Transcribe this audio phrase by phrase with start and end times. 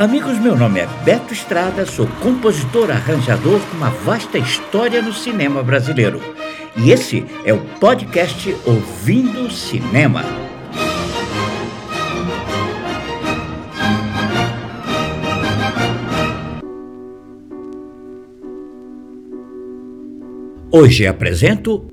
[0.00, 5.62] Amigos, meu nome é Beto Estrada, sou compositor arranjador com uma vasta história no cinema
[5.62, 6.22] brasileiro.
[6.74, 10.24] E esse é o podcast Ouvindo Cinema.
[20.72, 21.88] Hoje apresento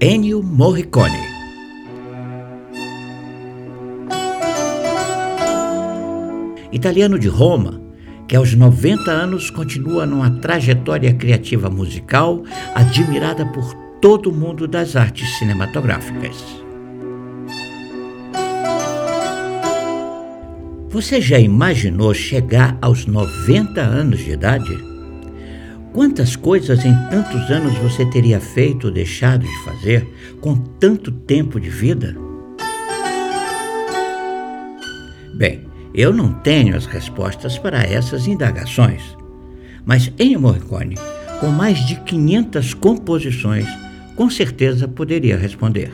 [0.00, 1.29] Ennio Morricone.
[6.72, 7.80] Italiano de Roma,
[8.28, 14.94] que aos 90 anos continua numa trajetória criativa musical admirada por todo o mundo das
[14.94, 16.36] artes cinematográficas.
[20.88, 24.90] Você já imaginou chegar aos 90 anos de idade?
[25.92, 30.08] Quantas coisas em tantos anos você teria feito ou deixado de fazer
[30.40, 32.16] com tanto tempo de vida?
[35.34, 35.69] Bem,
[36.00, 39.02] eu não tenho as respostas para essas indagações,
[39.84, 40.96] mas Ennio Morricone,
[41.38, 43.66] com mais de 500 composições,
[44.16, 45.92] com certeza poderia responder.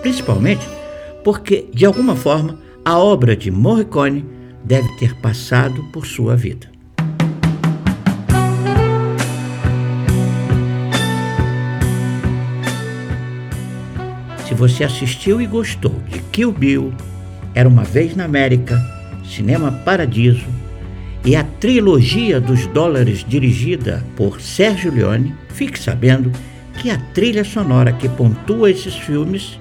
[0.00, 0.64] Principalmente
[1.24, 4.24] porque, de alguma forma, a obra de Morricone
[4.62, 6.70] deve ter passado por sua vida.
[14.46, 16.92] Se você assistiu e gostou de Kill Bill,
[17.54, 18.82] era uma vez na América,
[19.24, 20.46] Cinema Paradiso
[21.24, 26.30] e a trilogia dos dólares dirigida por Sérgio Leone, fique sabendo
[26.78, 29.58] que a trilha sonora que pontua esses filmes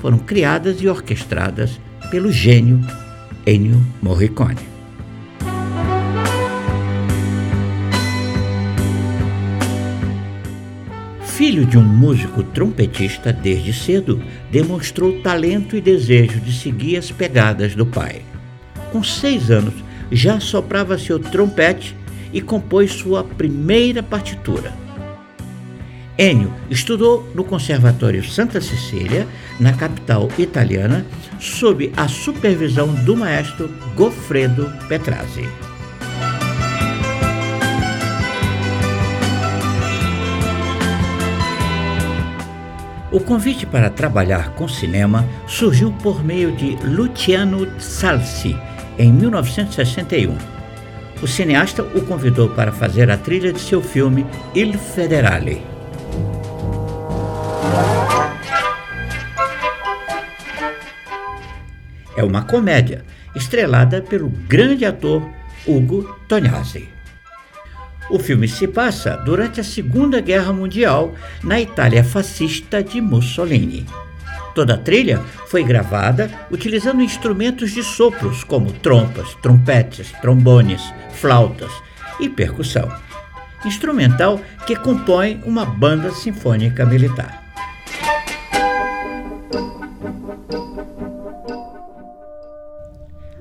[0.00, 1.78] foram criadas e orquestradas
[2.10, 2.80] pelo gênio
[3.46, 4.73] Ennio Morricone.
[11.36, 17.74] Filho de um músico trompetista desde cedo, demonstrou talento e desejo de seguir as pegadas
[17.74, 18.22] do pai.
[18.92, 19.74] Com seis anos,
[20.12, 21.96] já soprava seu trompete
[22.32, 24.72] e compôs sua primeira partitura.
[26.16, 29.26] Ennio estudou no Conservatório Santa Cecília,
[29.58, 31.04] na capital italiana,
[31.40, 35.48] sob a supervisão do maestro Goffredo Petrazzi.
[43.14, 48.58] O convite para trabalhar com cinema surgiu por meio de Luciano Salsi,
[48.98, 50.36] em 1961.
[51.22, 55.62] O cineasta o convidou para fazer a trilha de seu filme Il Federale.
[62.16, 63.04] É uma comédia
[63.36, 65.22] estrelada pelo grande ator
[65.64, 66.93] Ugo Tognazzi.
[68.10, 73.86] O filme se passa durante a Segunda Guerra Mundial, na Itália fascista de Mussolini.
[74.54, 80.82] Toda a trilha foi gravada utilizando instrumentos de sopros como trompas, trompetes, trombones,
[81.14, 81.72] flautas
[82.20, 82.88] e percussão.
[83.64, 87.42] Instrumental que compõe uma banda sinfônica militar.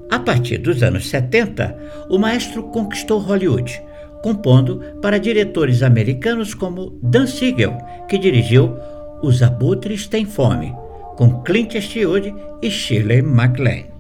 [0.10, 3.82] A partir dos anos 70, o maestro conquistou Hollywood
[4.24, 8.76] compondo para diretores americanos como Dan Siegel, que dirigiu
[9.22, 10.74] Os Abutres Têm Fome,
[11.18, 13.92] com Clint Eastwood e Shirley MacLaine.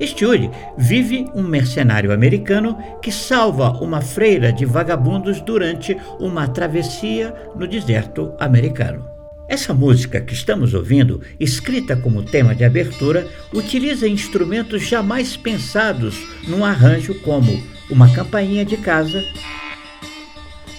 [0.00, 7.66] Eastwood vive um mercenário americano que salva uma freira de vagabundos durante uma travessia no
[7.66, 9.04] deserto americano.
[9.50, 16.64] Essa música que estamos ouvindo, escrita como tema de abertura, utiliza instrumentos jamais pensados num
[16.64, 19.24] arranjo como uma campainha de casa,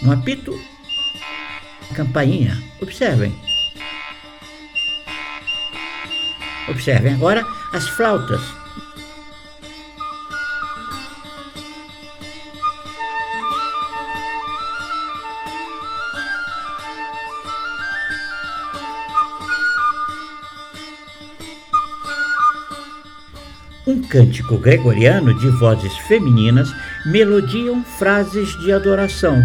[0.03, 0.59] um apito,
[1.95, 2.57] campainha.
[2.81, 3.33] Observem.
[6.69, 8.58] Observem agora as flautas.
[23.89, 26.71] Um cântico gregoriano de vozes femininas
[27.07, 29.41] melodiam frases de adoração,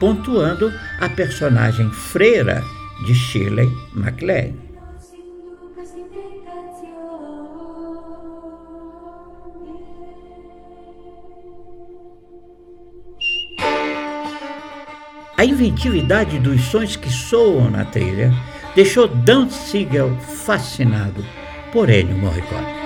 [0.00, 2.60] pontuando a personagem freira
[3.06, 4.58] de Shirley MacLaine.
[15.36, 18.34] A inventividade dos sons que soam na trilha
[18.74, 21.24] deixou Dan Siegel fascinado
[21.72, 22.83] por Ennio Morricone.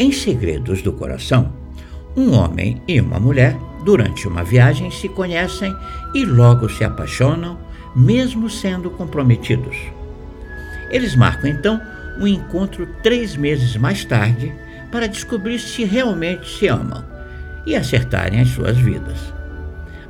[0.00, 1.52] Em Segredos do Coração,
[2.16, 3.54] um homem e uma mulher,
[3.84, 5.76] durante uma viagem, se conhecem
[6.14, 7.58] e logo se apaixonam,
[7.94, 9.76] mesmo sendo comprometidos.
[10.90, 11.78] Eles marcam então
[12.18, 14.50] um encontro três meses mais tarde
[14.90, 17.04] para descobrir se realmente se amam
[17.66, 19.18] e acertarem as suas vidas.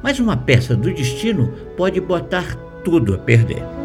[0.01, 2.55] Mas uma peça do destino pode botar
[2.85, 3.80] tudo a perder.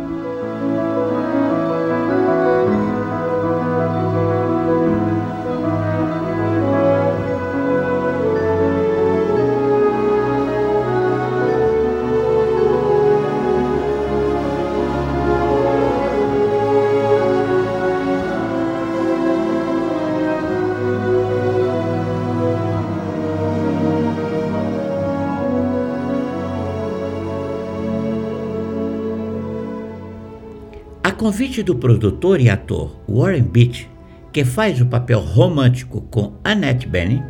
[31.15, 33.89] Convite do produtor e ator Warren Beach,
[34.33, 37.23] que faz o papel romântico com Annette Bening,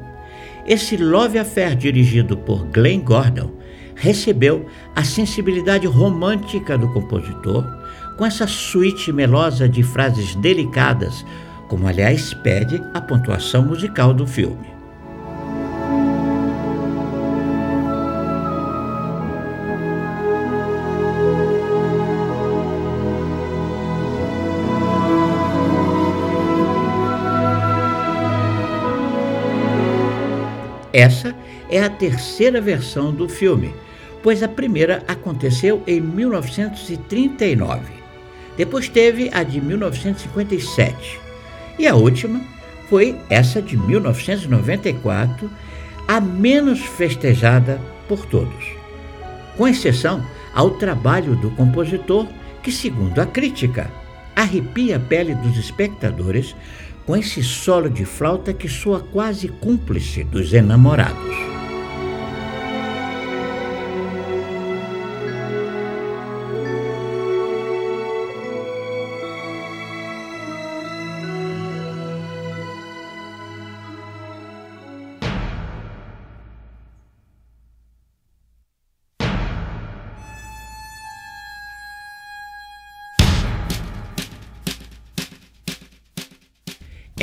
[0.68, 3.52] esse Love Affair dirigido por Glenn Gordon
[3.96, 4.66] recebeu
[4.96, 7.64] a sensibilidade romântica do compositor
[8.18, 11.24] com essa suíte melosa de frases delicadas,
[11.68, 14.75] como aliás pede a pontuação musical do filme.
[30.96, 31.36] Essa
[31.70, 33.76] é a terceira versão do filme,
[34.24, 37.82] pois a primeira aconteceu em 1939.
[38.56, 41.20] Depois teve a de 1957
[41.78, 42.40] e a última
[42.90, 45.52] foi essa de 1994,
[46.08, 47.78] a menos festejada
[48.08, 48.66] por todos,
[49.58, 52.26] com exceção ao trabalho do compositor,
[52.64, 53.92] que, segundo a crítica,
[54.34, 56.56] arrepia a pele dos espectadores
[57.06, 61.36] com esse solo de flauta que soa quase cúmplice dos enamorados.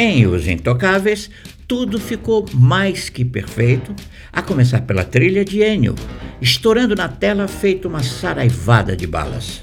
[0.04, 1.30] Em Os Intocáveis,
[1.68, 3.94] tudo ficou mais que perfeito,
[4.32, 5.94] a começar pela trilha de Ennio,
[6.40, 9.62] estourando na tela feito uma saraivada de balas.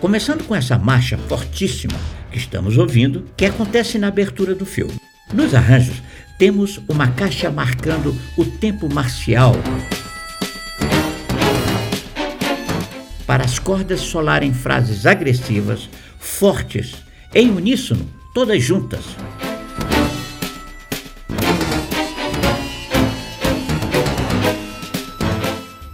[0.00, 1.98] Começando com essa marcha fortíssima
[2.30, 5.00] que estamos ouvindo, que acontece na abertura do filme.
[5.32, 6.02] Nos arranjos,
[6.40, 9.52] temos uma caixa marcando o tempo marcial
[13.26, 16.96] para as cordas solarem frases agressivas, fortes,
[17.34, 19.04] em uníssono, todas juntas.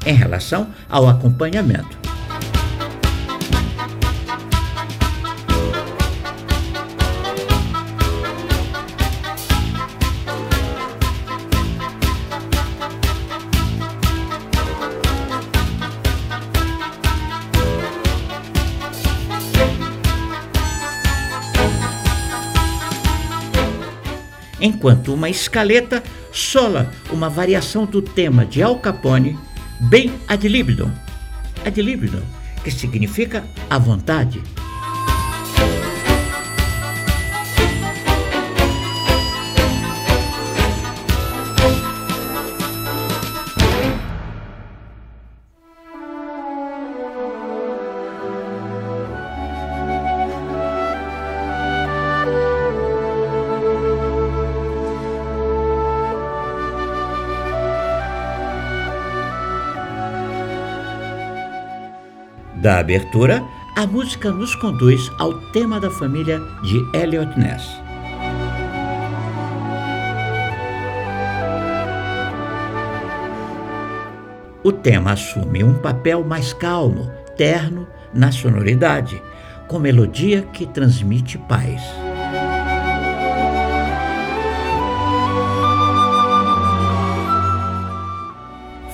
[0.07, 2.06] Em relação ao acompanhamento,
[24.61, 29.39] enquanto uma escaleta sola uma variação do tema de Al Capone,
[29.81, 30.91] bem ad libidum.
[31.65, 32.23] Ad libidum,
[32.63, 34.43] que significa à vontade.
[62.67, 63.45] Da abertura,
[63.77, 67.65] a música nos conduz ao tema da família de Elliot Ness.
[74.65, 79.23] O tema assume um papel mais calmo, terno na sonoridade,
[79.69, 81.81] com melodia que transmite paz.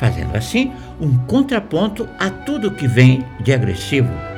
[0.03, 4.32] Fazendo assim um contraponto a tudo que vem de agressivo.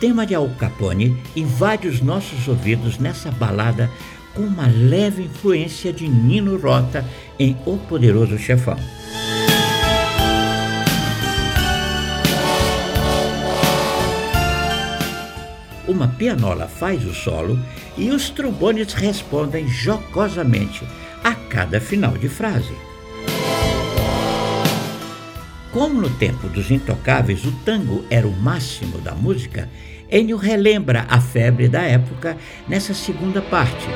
[0.00, 3.90] Tema de Al Capone invade os nossos ouvidos nessa balada
[4.34, 7.04] com uma leve influência de Nino Rota
[7.38, 8.78] em O Poderoso Chefão.
[15.86, 17.58] Uma pianola faz o solo
[17.98, 20.82] e os trombones respondem jocosamente
[21.22, 22.89] a cada final de frase.
[25.72, 29.68] Como no tempo dos intocáveis o tango era o máximo da música,
[30.10, 32.36] Ennio relembra a febre da época
[32.66, 33.86] nessa segunda parte.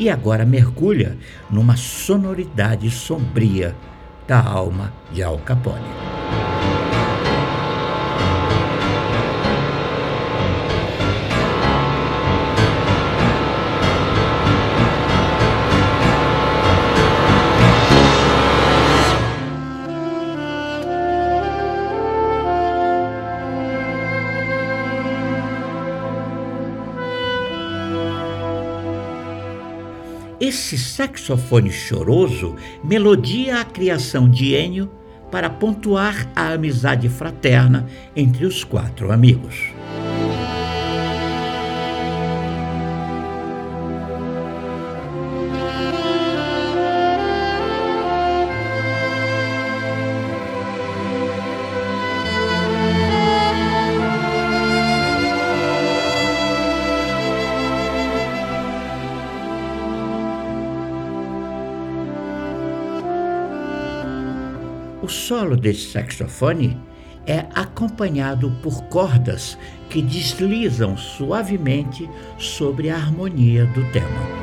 [0.00, 1.18] E agora mergulha
[1.50, 3.76] numa sonoridade sombria
[4.26, 6.81] da alma de Al Capone.
[30.52, 34.92] Esse saxofone choroso melodia a criação de Ennio
[35.30, 39.72] para pontuar a amizade fraterna entre os quatro amigos.
[65.02, 66.80] O solo desse saxofone
[67.26, 69.58] é acompanhado por cordas
[69.90, 74.41] que deslizam suavemente sobre a harmonia do tema.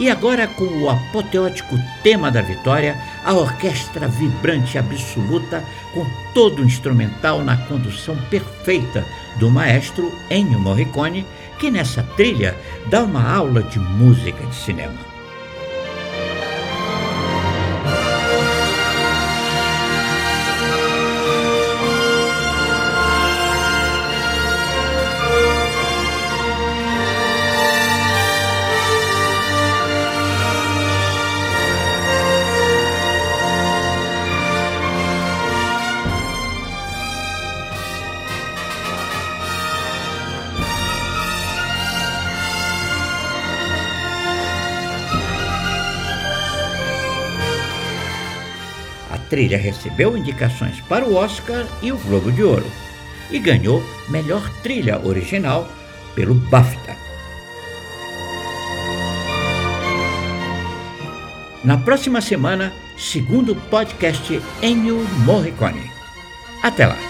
[0.00, 6.64] E agora, com o apoteótico tema da vitória, a orquestra vibrante absoluta, com todo o
[6.64, 9.04] instrumental na condução perfeita
[9.38, 11.26] do maestro Ennio Morricone,
[11.58, 15.09] que nessa trilha dá uma aula de música de cinema.
[49.30, 52.66] Trilha recebeu indicações para o Oscar e o Globo de Ouro
[53.30, 55.70] e ganhou melhor trilha original
[56.14, 56.96] pelo BAFTA.
[61.62, 65.90] Na próxima semana, segundo podcast Ennio Morricone.
[66.62, 67.09] Até lá!